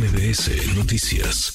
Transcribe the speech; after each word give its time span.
MBS 0.00 0.78
Noticias. 0.78 1.52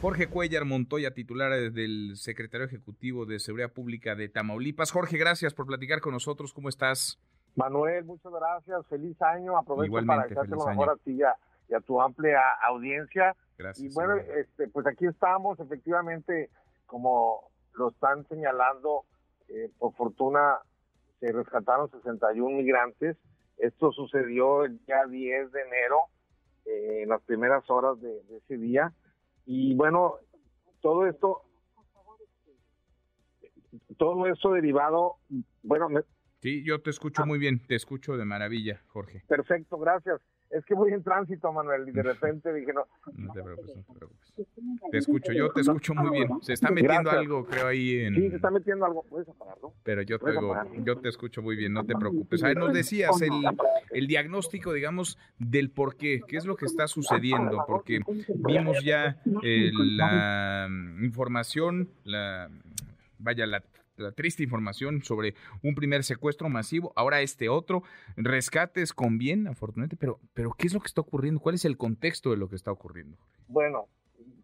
Jorge 0.00 0.28
Cuellar 0.28 0.64
Montoya, 0.64 1.12
titular 1.12 1.50
del 1.72 2.12
secretario 2.14 2.66
ejecutivo 2.66 3.26
de 3.26 3.40
Seguridad 3.40 3.72
Pública 3.72 4.14
de 4.14 4.28
Tamaulipas. 4.28 4.92
Jorge, 4.92 5.18
gracias 5.18 5.52
por 5.52 5.66
platicar 5.66 6.00
con 6.00 6.12
nosotros. 6.12 6.52
¿Cómo 6.52 6.68
estás? 6.68 7.18
Manuel, 7.56 8.04
muchas 8.04 8.30
gracias. 8.32 8.86
Feliz 8.86 9.20
año. 9.22 9.58
Aprovecho 9.58 10.06
para 10.06 10.22
desearte 10.22 10.50
lo 10.50 10.64
mejor 10.64 10.90
a 10.90 10.96
ti 10.98 11.18
y 11.18 11.74
a, 11.74 11.80
tu 11.80 12.00
amplia 12.00 12.42
audiencia. 12.62 13.34
Gracias. 13.58 13.90
Y 13.90 13.92
bueno, 13.92 14.14
este, 14.14 14.68
pues 14.68 14.86
aquí 14.86 15.06
estamos. 15.06 15.58
Efectivamente, 15.58 16.48
como 16.86 17.50
lo 17.72 17.90
están 17.90 18.24
señalando, 18.28 19.04
eh, 19.48 19.68
por 19.80 19.94
fortuna 19.94 20.58
se 21.18 21.32
rescataron 21.32 21.90
61 21.90 22.56
migrantes. 22.56 23.16
Esto 23.58 23.90
sucedió 23.90 24.64
el 24.64 24.78
día 24.86 25.06
10 25.08 25.50
de 25.50 25.60
enero, 25.62 26.02
eh, 26.70 27.02
en 27.02 27.08
las 27.08 27.22
primeras 27.22 27.68
horas 27.68 28.00
de, 28.00 28.22
ese 28.36 28.56
día. 28.56 28.92
Y 29.46 29.74
bueno, 29.74 30.16
todo 30.80 31.06
esto, 31.06 31.42
todo 33.96 34.26
esto 34.26 34.52
derivado, 34.52 35.16
bueno, 35.62 35.88
Sí, 36.40 36.64
yo 36.64 36.80
te 36.80 36.88
escucho 36.88 37.22
ah. 37.22 37.26
muy 37.26 37.38
bien, 37.38 37.60
te 37.66 37.74
escucho 37.74 38.16
de 38.16 38.24
maravilla, 38.24 38.80
Jorge. 38.86 39.22
Perfecto, 39.28 39.78
gracias. 39.78 40.20
Es 40.50 40.64
que 40.64 40.74
voy 40.74 40.92
en 40.92 41.02
tránsito, 41.02 41.52
Manuel, 41.52 41.88
y 41.88 41.92
de 41.92 42.02
repente 42.02 42.52
dije, 42.52 42.72
no. 42.72 42.84
No 43.14 43.32
te 43.32 43.40
preocupes, 43.42 43.76
no 43.76 43.82
te 43.84 43.94
preocupes. 43.94 44.34
Te 44.90 44.98
escucho, 44.98 45.32
yo 45.32 45.52
te 45.52 45.60
escucho 45.60 45.94
muy 45.94 46.10
bien. 46.10 46.28
Se 46.42 46.54
está 46.54 46.70
metiendo 46.72 47.10
algo, 47.10 47.44
creo, 47.44 47.68
ahí 47.68 48.00
en... 48.00 48.14
Sí, 48.16 48.30
se 48.30 48.36
está 48.36 48.50
metiendo 48.50 48.84
algo. 48.84 49.04
¿Puedes 49.04 49.28
apagarlo? 49.28 49.74
Pero 49.84 50.02
yo 50.02 50.18
te, 50.18 50.32
yo 50.82 50.98
te 50.98 51.08
escucho 51.08 51.40
muy 51.40 51.54
bien, 51.54 51.72
no 51.72 51.84
te 51.84 51.94
preocupes. 51.94 52.42
A 52.42 52.48
ver, 52.48 52.56
nos 52.56 52.72
decías 52.72 53.20
el, 53.22 53.32
el 53.90 54.06
diagnóstico, 54.08 54.72
digamos, 54.72 55.18
del 55.38 55.70
por 55.70 55.96
qué, 55.96 56.20
qué 56.26 56.36
es 56.36 56.44
lo 56.44 56.56
que 56.56 56.66
está 56.66 56.88
sucediendo, 56.88 57.64
porque 57.66 58.00
vimos 58.34 58.82
ya 58.82 59.20
eh, 59.42 59.70
la 59.72 60.68
información, 61.00 61.90
la 62.04 62.50
vaya, 63.18 63.46
la 63.46 63.62
la 64.00 64.12
triste 64.12 64.42
información 64.42 65.02
sobre 65.02 65.34
un 65.62 65.74
primer 65.74 66.04
secuestro 66.04 66.48
masivo, 66.48 66.92
ahora 66.96 67.20
este 67.20 67.48
otro, 67.48 67.82
rescates 68.16 68.92
con 68.92 69.18
bien, 69.18 69.46
afortunadamente, 69.46 69.96
pero, 69.96 70.18
pero 70.34 70.52
¿qué 70.56 70.66
es 70.66 70.74
lo 70.74 70.80
que 70.80 70.86
está 70.86 71.00
ocurriendo? 71.00 71.40
¿Cuál 71.40 71.54
es 71.54 71.64
el 71.64 71.76
contexto 71.76 72.30
de 72.30 72.36
lo 72.36 72.48
que 72.48 72.56
está 72.56 72.72
ocurriendo? 72.72 73.16
Bueno, 73.48 73.86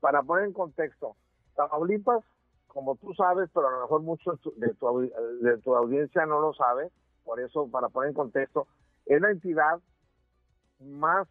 para 0.01 0.23
poner 0.23 0.47
en 0.47 0.53
contexto, 0.53 1.17
Tamaulipas, 1.55 2.25
como 2.67 2.97
tú 2.97 3.15
sabes, 3.15 3.49
pero 3.55 3.69
a 3.69 3.73
lo 3.73 3.81
mejor 3.83 4.03
mucho 4.03 4.39
de 4.57 4.75
tu, 4.75 5.11
de 5.41 5.59
tu 5.59 5.75
audiencia 5.75 6.27
no 6.27 6.41
lo 6.41 6.53
sabe, 6.53 6.91
por 7.25 7.41
eso, 7.41 7.69
para 7.71 7.89
poner 7.89 8.11
en 8.11 8.15
contexto, 8.15 8.67
es 9.07 9.21
la 9.21 9.31
entidad 9.31 9.81
más 10.81 11.27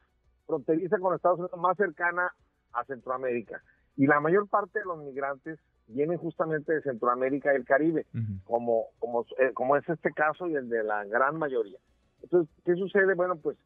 fronteriza 0.46 0.98
con 1.00 1.16
Estados 1.16 1.40
Unidos, 1.40 1.60
más 1.60 1.78
cercana 1.78 2.34
a 2.74 2.84
Centroamérica. 2.86 3.62
Y 3.96 4.08
la 4.08 4.20
mayor 4.20 4.48
parte 4.48 4.80
de 4.80 4.86
los 4.86 4.98
migrantes 5.00 5.60
vienen 5.88 6.18
justamente 6.18 6.74
de 6.74 6.82
Centroamérica 6.82 7.54
y 7.54 7.58
el 7.58 7.66
Caribe, 7.66 8.06
como, 8.46 8.88
como, 9.00 9.26
eh, 9.40 9.52
como 9.54 9.78
es 9.78 9.88
este 9.88 10.12
caso 10.12 10.48
y 10.48 10.56
el 10.56 10.70
de 10.70 10.84
la 10.84 11.06
gran 11.06 11.38
mayoría. 11.38 11.78
Entonces, 12.24 12.54
¿qué 12.66 12.76
sucede? 12.76 13.14
Bueno, 13.14 13.36
pues 13.36 13.58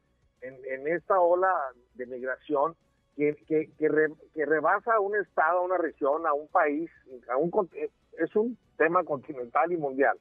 en, 0.42 0.54
en 0.66 0.86
esta 0.88 1.18
ola 1.20 1.52
de 1.94 2.06
migración 2.06 2.74
que, 3.16 3.36
que, 3.46 3.70
que, 3.78 4.46
rebasa 4.46 4.94
a 4.94 5.00
un 5.00 5.16
estado, 5.16 5.58
a 5.58 5.62
una 5.62 5.78
región, 5.78 6.26
a 6.26 6.32
un 6.32 6.48
país, 6.48 6.90
a 7.30 7.36
un, 7.36 7.50
eh, 7.74 7.90
es 8.18 8.34
un 8.36 8.56
tema 8.76 9.04
continental 9.04 9.72
y 9.72 9.76
mundial. 9.76 10.18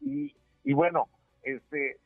Y, 0.00 0.34
y 0.64 0.72
bueno, 0.72 1.08
este, 1.42 1.98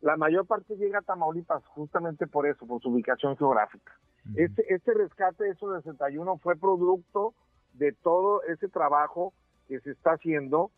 la 0.00 0.16
mayor 0.16 0.46
parte 0.46 0.76
llega 0.76 1.00
a 1.00 1.02
Tamaulipas 1.02 1.64
justamente 1.66 2.26
por 2.26 2.46
eso, 2.46 2.66
por 2.66 2.80
su 2.80 2.90
ubicación 2.90 3.36
geográfica. 3.36 3.92
Este, 4.36 4.72
este 4.72 4.92
rescate 4.94 5.44
de 5.44 5.50
esos 5.50 5.82
61 5.82 6.38
fue 6.38 6.54
producto 6.56 7.34
de 7.80 7.92
todo 7.92 8.42
ese 8.44 8.68
trabajo 8.68 9.32
que 9.66 9.80
se 9.80 9.92
está 9.92 10.12
haciendo 10.12 10.70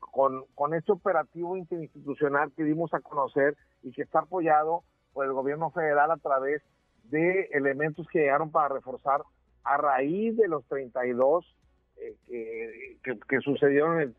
con, 0.00 0.44
con 0.56 0.74
este 0.74 0.90
operativo 0.90 1.56
interinstitucional 1.56 2.52
que 2.56 2.64
dimos 2.64 2.92
a 2.92 3.00
conocer 3.00 3.56
y 3.84 3.92
que 3.92 4.02
está 4.02 4.20
apoyado 4.20 4.82
por 5.12 5.26
el 5.26 5.32
gobierno 5.32 5.70
federal 5.70 6.10
a 6.10 6.16
través 6.16 6.60
de 7.04 7.50
elementos 7.52 8.08
que 8.08 8.18
llegaron 8.18 8.50
para 8.50 8.74
reforzar 8.74 9.22
a 9.62 9.76
raíz 9.76 10.36
de 10.36 10.48
los 10.48 10.66
32 10.66 11.54
eh, 11.98 12.98
que, 13.04 13.18
que, 13.28 13.40
sucedieron 13.40 14.00
el, 14.00 14.14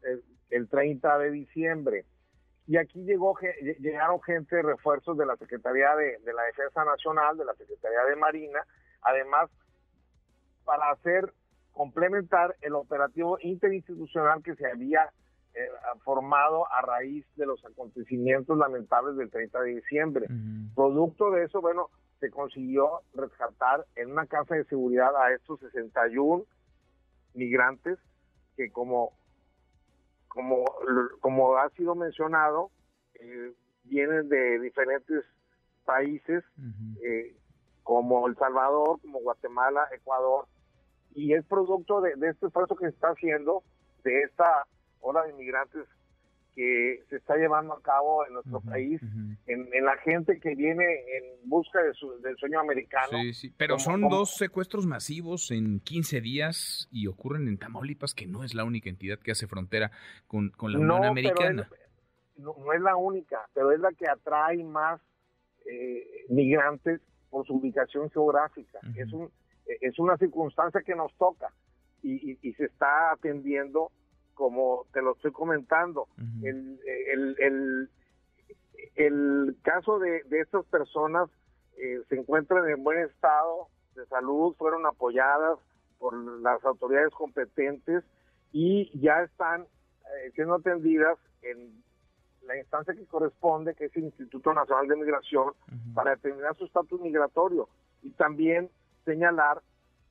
el, 0.52 0.70
30 0.70 1.18
de 1.18 1.31
diciembre. 1.31 2.06
Y 2.66 2.78
aquí 2.78 3.04
llegó, 3.04 3.38
llegaron 3.80 4.22
gente 4.22 4.56
de 4.56 4.62
refuerzos 4.62 5.18
de 5.18 5.25
la 5.25 5.36
Secretaría 5.36 5.94
de, 5.98 6.18
de 6.20 6.34
la 6.34 6.44
Defensa 6.44 6.86
Nacional, 6.86 7.38
de 7.38 7.46
la 7.46 7.54
Secretaría 7.56 8.06
de 8.06 8.16
Marina, 8.16 8.66
además 9.02 9.50
para 10.64 10.92
hacer 10.92 11.34
complementar 11.75 12.56
el 12.62 12.74
operativo 12.74 13.38
interinstitucional 13.41 14.41
que 14.41 14.56
se 14.56 14.66
había 14.66 15.12
eh, 15.53 15.68
formado 16.03 16.72
a 16.72 16.81
raíz 16.81 17.25
de 17.36 17.46
los 17.46 17.63
acontecimientos 17.66 18.58
lamentables 18.58 19.18
del 19.18 19.30
30 19.30 19.62
de 19.62 19.75
diciembre. 19.75 20.28
Producto 20.74 21.31
de 21.31 21.44
eso, 21.44 21.59
bueno, 21.62 21.90
se 22.22 22.31
consiguió 22.31 23.02
rescatar 23.13 23.86
en 23.96 24.12
una 24.12 24.25
casa 24.25 24.56
de 24.56 24.63
seguridad 24.66 25.13
a 25.18 25.34
estos 25.34 25.59
61 25.59 26.46
migrantes 27.34 28.00
que 28.56 28.72
como 28.72 29.12
como 30.30 30.63
como 31.19 31.57
ha 31.57 31.69
sido 31.72 31.94
mencionado 31.94 32.72
eh, 33.16 33.53
vienen 33.84 34.30
de 34.30 34.59
diferentes 34.59 35.25
países 35.84 36.42
eh, 37.03 37.36
como 37.84 38.28
El 38.28 38.36
Salvador, 38.38 39.00
como 39.02 39.19
Guatemala, 39.19 39.88
Ecuador, 39.94 40.47
y 41.16 41.34
es 41.34 41.46
producto 41.46 42.02
de, 42.02 42.12
este 42.30 42.48
esfuerzo 42.48 42.76
que 42.76 42.86
se 42.86 42.92
está 42.92 43.08
haciendo, 43.08 43.64
de 44.03 44.22
esta 44.24 44.66
ola 45.00 45.24
de 45.24 45.31
inmigrantes 45.31 45.88
que 46.53 47.03
se 47.09 47.18
está 47.18 47.36
llevando 47.36 47.74
a 47.74 47.81
cabo 47.81 48.26
en 48.26 48.34
nuestro 48.34 48.62
país, 48.62 49.02
en, 49.46 49.70
la 49.84 49.98
gente 49.98 50.40
que 50.40 50.56
viene 50.56 50.86
en 50.86 51.50
busca 51.50 51.81
de 51.84 51.94
su, 51.94 52.22
del 52.22 52.38
sueño 52.38 52.62
americano. 52.62 53.20
Sí, 53.22 53.34
sí, 53.34 53.54
pero 53.58 53.78
son 53.78 54.08
dos 54.08 54.36
secuestros 54.36 54.86
masivos 54.86 55.52
en 55.52 55.81
15 55.81 56.22
días 56.22 56.88
y 56.92 57.08
ocurren 57.08 57.50
en 57.50 57.58
Tamaulipas, 57.58 58.14
que 58.14 58.25
no 58.25 58.44
es 58.46 58.54
la 58.54 58.64
única 58.64 58.90
entidad 58.90 59.20
que 59.20 59.31
hace 59.31 59.48
frontera 59.48 59.92
con, 60.28 60.54
la 60.58 60.80
Unión 60.80 61.04
Americana. 61.04 61.70
no, 62.38 62.56
es 62.74 62.81
la 62.81 62.96
única, 62.96 63.42
pero 63.54 63.74
es 63.74 63.80
la 63.81 63.92
que 63.92 64.08
atrae 64.08 64.64
más 64.64 65.02
eh, 65.66 66.25
migrantes 66.30 67.02
por 67.30 67.46
su 67.46 67.56
ubicación 67.56 68.09
geográfica. 68.12 68.80
Es 68.96 69.12
un 69.12 69.30
es 69.66 70.00
una 70.00 70.18
circunstancia 70.18 70.81
que 70.81 70.96
nos 70.96 71.14
toca 71.16 71.52
y, 72.03 72.36
se 72.53 72.66
está 72.66 73.12
atendiendo 73.12 73.92
como 74.36 74.86
te 74.94 75.02
lo 75.02 75.14
estoy 75.14 75.31
comentando. 75.31 76.08
el, 76.44 76.80
el, 77.40 77.90
el, 78.96 79.58
caso 79.64 79.98
de, 80.00 80.24
de 80.24 80.42
estas 80.42 80.66
personas 80.66 81.30
eh, 81.78 82.02
se 82.09 82.16
encuentran 82.16 82.70
en 82.70 82.84
buen 82.84 83.00
estado 83.00 83.68
de 83.96 84.06
salud, 84.08 84.56
fueron 84.58 84.86
apoyadas 84.86 85.58
por 85.98 86.14
las 86.42 86.64
autoridades 86.64 87.12
competentes 87.12 88.04
y 88.52 88.98
ya 89.00 89.24
están 89.24 89.62
eh, 89.62 90.31
siendo 90.36 90.56
atendidas 90.56 91.18
en 91.42 91.84
la 92.46 92.58
instancia 92.58 92.94
que 92.94 93.06
corresponde, 93.06 93.74
que 93.74 93.86
es 93.86 93.96
el 93.96 94.06
Instituto 94.06 94.54
Nacional 94.54 94.88
de 94.88 94.96
Migración, 94.96 95.54
para 95.96 96.12
determinar 96.12 96.56
su 96.56 96.66
estatus 96.66 97.02
migratorio. 97.02 97.68
Y 98.04 98.12
también 98.12 98.70
señalar 99.06 99.62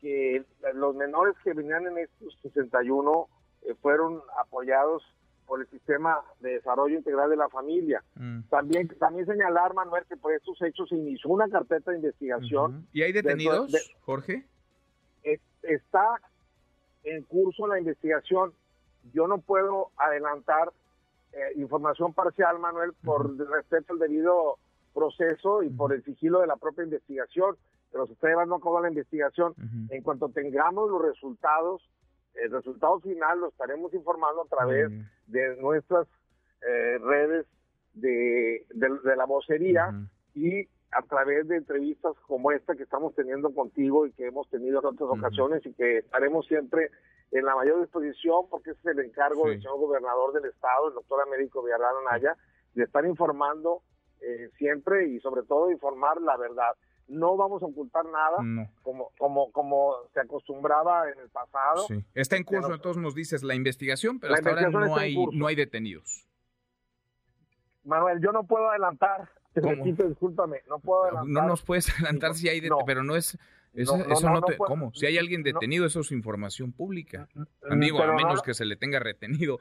que 0.01 0.45
los 0.75 0.95
menores 0.95 1.35
que 1.43 1.53
venían 1.53 1.87
en 1.87 1.99
estos 1.99 2.39
61 2.43 3.29
eh, 3.63 3.75
fueron 3.81 4.21
apoyados 4.41 5.03
por 5.47 5.61
el 5.61 5.69
sistema 5.69 6.21
de 6.41 6.55
desarrollo 6.55 6.97
integral 6.97 7.31
de 7.31 7.37
la 7.37 7.49
familia. 7.49 8.03
Mm. 8.15 8.41
También 8.49 8.89
también 8.99 9.27
señalar, 9.27 9.75
Manuel, 9.75 10.05
que 10.09 10.17
por 10.17 10.33
estos 10.33 10.61
hechos 10.63 10.89
se 10.89 10.97
inició 10.97 11.31
una 11.31 11.49
carpeta 11.49 11.91
de 11.91 11.99
investigación. 11.99 12.87
¿Y 12.93 13.03
hay 13.03 13.13
detenidos, 13.13 13.73
Jorge? 14.01 14.47
está 15.63 16.21
en 17.05 17.23
curso 17.23 17.67
la 17.67 17.79
investigación. 17.79 18.53
Yo 19.13 19.27
no 19.27 19.39
puedo 19.39 19.91
adelantar 19.97 20.73
eh, 21.33 21.53
información 21.57 22.13
parcial, 22.13 22.59
Manuel, 22.59 22.93
por 23.05 23.37
respeto 23.37 23.95
al 23.95 23.99
debido 23.99 24.59
proceso 24.95 25.63
y 25.63 25.71
por 25.71 25.93
el 25.93 26.05
sigilo 26.05 26.41
de 26.41 26.47
la 26.47 26.57
propia 26.57 26.85
investigación 26.85 27.57
pero 27.95 28.09
se 28.09 28.15
está 28.15 28.27
llevando 28.27 28.57
a 28.57 28.61
cabo 28.61 28.81
la 28.81 28.89
investigación. 28.89 29.55
En 29.89 30.03
cuanto 30.03 30.29
tengamos 30.29 30.91
los 30.91 31.01
resultados, 31.01 31.81
el 32.35 32.51
resultado 32.51 32.99
final 32.99 33.39
lo 33.39 33.51
estaremos 33.51 33.95
informando 33.95 34.43
a 34.43 34.49
través 34.49 34.91
de 35.29 35.57
nuestras 35.59 36.09
eh, 36.69 36.99
redes 36.99 37.47
de, 37.93 38.67
de, 38.75 39.17
la 39.17 39.27
vocería 39.27 39.95
y 40.35 40.67
a 40.91 41.03
través 41.09 41.47
de 41.47 41.57
entrevistas 41.57 42.15
como 42.27 42.51
esta 42.51 42.75
que 42.75 42.83
estamos 42.83 43.15
teniendo 43.15 43.55
contigo 43.55 44.07
y 44.07 44.13
que 44.13 44.27
hemos 44.27 44.51
tenido 44.51 44.81
en 44.81 44.87
otras 44.87 45.11
ocasiones 45.11 45.65
y 45.65 45.73
que 45.73 45.99
estaremos 45.99 46.49
siempre 46.49 46.91
en 47.31 47.45
la 47.45 47.55
mayor 47.55 47.81
disposición 47.81 48.49
porque 48.51 48.73
ese 48.73 48.81
es 48.81 48.97
el 48.97 49.05
encargo 49.05 49.47
del 49.47 49.59
señor 49.59 49.79
gobernador 49.79 50.33
del 50.33 50.47
estado, 50.47 50.89
el 50.89 50.95
doctor 50.95 51.21
Américo 51.25 51.63
Villarreal 51.63 51.95
Anaya, 52.09 52.37
de 52.75 52.83
estar 52.83 53.07
informando 53.07 53.83
eh, 54.21 54.51
siempre 54.57 55.09
y 55.09 55.21
sobre 55.21 55.43
todo 55.43 55.71
informar 55.71 56.21
la 56.21 56.37
verdad. 56.37 56.73
no 57.09 57.37
vamos 57.37 57.63
a 57.63 57.67
ocultar 57.67 58.05
nada, 58.07 58.67
como, 58.83 59.11
como, 59.19 59.53
como 59.53 59.95
se 60.15 60.21
acostumbraba 60.21 61.11
en 61.11 61.19
el 61.19 61.29
pasado. 61.29 61.87
Está 62.15 62.37
en 62.37 62.45
curso, 62.45 62.73
entonces 62.73 63.03
nos 63.03 63.15
dices 63.15 63.43
la 63.43 63.55
investigación, 63.55 64.19
pero 64.21 64.35
hasta 64.35 64.51
ahora 64.51 64.71
no 64.71 64.97
hay, 64.97 65.17
no 65.33 65.47
hay 65.47 65.55
detenidos. 65.55 66.27
Manuel, 67.85 68.21
yo 68.23 68.33
no 68.33 68.45
puedo 68.45 68.71
adelantar, 68.71 69.29
te 69.53 69.61
discúlpame, 70.09 70.63
no 70.69 70.79
puedo 70.79 71.05
adelantar. 71.05 71.31
No 71.31 71.49
nos 71.49 71.63
puedes 71.63 71.91
adelantar 71.95 72.35
si 72.35 72.49
hay 72.49 72.61
detenidos, 72.61 72.85
pero 72.87 73.03
no 73.03 73.17
es... 73.17 73.39
Eso 73.75 73.97
no, 74.31 74.41
te, 74.43 74.57
¿Cómo? 74.57 74.95
Si 74.95 75.05
hay 75.05 75.19
alguien 75.19 75.43
detenido, 75.43 75.85
eso 75.85 76.01
es 76.01 76.13
información 76.13 76.71
pública. 76.71 77.29
Amigo, 77.69 78.01
a 78.01 78.13
menos 78.13 78.41
que 78.41 78.55
se 78.55 78.65
le 78.65 78.77
tenga 78.77 79.01
retenido 79.01 79.59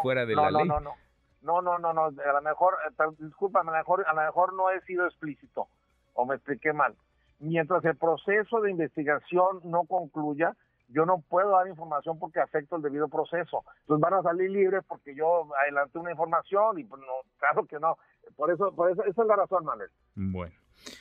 fuera 0.00 0.24
de 0.24 0.34
la 0.34 0.50
ley. 0.50 0.66
No, 0.66 0.80
no, 0.80 0.80
no, 0.80 0.94
no, 1.42 1.62
no, 1.62 1.78
no, 1.78 2.04
a 2.04 2.10
lo 2.10 2.42
mejor, 2.42 2.76
eh, 2.86 3.04
discúlpame, 3.18 3.70
a 3.70 3.72
lo 3.72 3.78
mejor, 3.78 4.04
a 4.06 4.12
lo 4.14 4.22
mejor 4.22 4.54
no 4.54 4.70
he 4.70 4.80
sido 4.82 5.06
explícito 5.06 5.68
o 6.14 6.26
me 6.26 6.34
expliqué 6.34 6.72
mal. 6.72 6.94
Mientras 7.38 7.84
el 7.84 7.96
proceso 7.96 8.60
de 8.60 8.70
investigación 8.70 9.60
no 9.64 9.84
concluya, 9.84 10.54
yo 10.88 11.06
no 11.06 11.22
puedo 11.28 11.50
dar 11.50 11.68
información 11.68 12.18
porque 12.18 12.40
afecto 12.40 12.76
el 12.76 12.82
debido 12.82 13.08
proceso. 13.08 13.64
Entonces 13.82 14.00
van 14.02 14.14
a 14.14 14.22
salir 14.22 14.50
libres 14.50 14.82
porque 14.86 15.14
yo 15.14 15.48
adelanté 15.62 15.98
una 15.98 16.10
información 16.10 16.78
y 16.78 16.84
pues 16.84 17.00
no, 17.00 17.30
claro 17.38 17.64
que 17.66 17.78
no. 17.78 17.96
Por 18.36 18.50
eso, 18.50 18.74
por 18.74 18.90
eso, 18.90 19.02
esa 19.04 19.22
es 19.22 19.28
la 19.28 19.36
razón, 19.36 19.64
Manuel. 19.64 19.90
Bueno. 20.14 20.54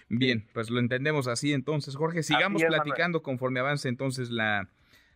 Bien, 0.09 0.45
pues 0.53 0.69
lo 0.69 0.79
entendemos 0.79 1.27
así 1.27 1.53
entonces, 1.53 1.95
Jorge. 1.95 2.23
Sigamos 2.23 2.63
platicando 2.63 3.23
conforme 3.23 3.59
avance 3.59 3.87
entonces 3.87 4.29
la, 4.29 4.67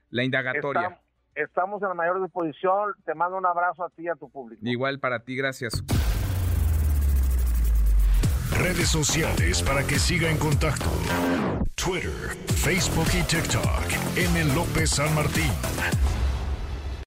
la 0.10 0.24
indagatoria. 0.24 1.00
Estamos 1.36 1.82
en 1.82 1.90
la 1.90 1.94
mayor 1.94 2.22
disposición. 2.22 2.94
Te 3.06 3.14
mando 3.14 3.38
un 3.38 3.46
abrazo 3.46 3.84
a 3.84 3.90
ti 3.90 4.04
y 4.04 4.08
a 4.10 4.16
tu 4.16 4.30
público. 4.30 4.62
Igual 4.64 5.00
para 5.00 5.20
ti, 5.20 5.36
gracias. 5.36 5.84
Redes 8.58 8.88
sociales 8.88 9.64
para 9.64 9.84
que 9.84 10.00
siga 10.00 10.30
en 10.30 10.38
contacto: 10.38 10.86
Twitter, 11.76 12.38
Facebook 12.56 13.08
y 13.20 13.24
TikTok. 13.24 14.16
M. 14.16 14.54
López 14.54 14.92
San 14.92 15.14
Martín. 15.16 15.52